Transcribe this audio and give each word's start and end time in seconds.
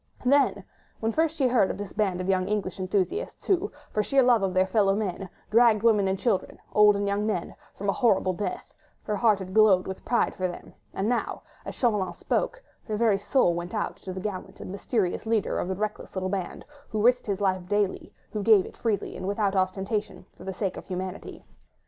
Then, 0.25 0.63
when 0.99 1.11
first 1.11 1.35
she 1.37 1.47
heard 1.49 1.69
of 1.69 1.77
this 1.77 1.93
band 1.93 2.19
of 2.21 2.27
young 2.27 2.47
English 2.47 2.79
enthusiasts, 2.79 3.45
who, 3.45 3.71
for 3.91 4.01
sheer 4.01 4.23
love 4.23 4.41
of 4.41 4.51
their 4.55 4.65
fellow 4.65 4.95
men, 4.95 5.29
dragged 5.51 5.83
women 5.83 6.07
and 6.07 6.17
children, 6.17 6.57
old 6.73 6.95
and 6.95 7.07
young 7.07 7.27
men, 7.27 7.53
from 7.75 7.87
a 7.87 7.93
horrible 7.93 8.33
death, 8.33 8.73
her 9.03 9.15
heart 9.15 9.37
had 9.37 9.53
glowed 9.53 9.85
with 9.85 10.03
pride 10.03 10.33
for 10.33 10.47
them, 10.47 10.73
and 10.91 11.07
now, 11.07 11.43
as 11.65 11.75
Chauvelin 11.75 12.13
spoke, 12.15 12.63
her 12.85 12.97
very 12.97 13.19
soul 13.19 13.53
went 13.53 13.75
out 13.75 13.97
to 13.97 14.11
the 14.11 14.19
gallant 14.19 14.59
and 14.59 14.71
mysterious 14.71 15.27
leader 15.27 15.59
of 15.59 15.67
the 15.67 15.75
reckless 15.75 16.15
little 16.15 16.29
band, 16.29 16.65
who 16.89 17.03
risked 17.05 17.27
his 17.27 17.39
life 17.39 17.67
daily, 17.69 18.11
who 18.31 18.41
gave 18.41 18.65
it 18.65 18.75
freely 18.77 19.15
and 19.15 19.27
without 19.27 19.55
ostentation, 19.55 20.25
for 20.35 20.45
the 20.45 20.53
sake 20.55 20.77
of 20.77 20.87
humanity. 20.87 21.45